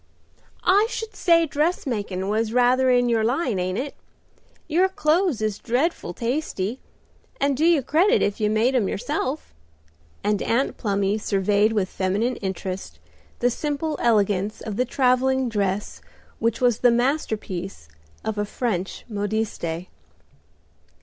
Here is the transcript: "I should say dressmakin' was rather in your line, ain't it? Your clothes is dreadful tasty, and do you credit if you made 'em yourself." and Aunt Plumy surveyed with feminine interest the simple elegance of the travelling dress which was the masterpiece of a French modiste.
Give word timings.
"I 0.63 0.87
should 0.89 1.15
say 1.15 1.45
dressmakin' 1.45 2.27
was 2.27 2.53
rather 2.53 2.89
in 2.89 3.07
your 3.07 3.23
line, 3.23 3.59
ain't 3.59 3.77
it? 3.77 3.93
Your 4.67 4.89
clothes 4.89 5.43
is 5.43 5.59
dreadful 5.59 6.11
tasty, 6.15 6.79
and 7.39 7.55
do 7.55 7.63
you 7.63 7.83
credit 7.83 8.23
if 8.23 8.39
you 8.41 8.49
made 8.49 8.73
'em 8.73 8.89
yourself." 8.89 9.53
and 10.23 10.41
Aunt 10.41 10.75
Plumy 10.75 11.19
surveyed 11.19 11.73
with 11.73 11.87
feminine 11.87 12.37
interest 12.37 12.97
the 13.41 13.51
simple 13.51 13.95
elegance 14.01 14.59
of 14.59 14.75
the 14.75 14.85
travelling 14.85 15.49
dress 15.49 16.01
which 16.39 16.61
was 16.61 16.79
the 16.79 16.89
masterpiece 16.89 17.87
of 18.25 18.39
a 18.39 18.43
French 18.45 19.05
modiste. 19.07 19.85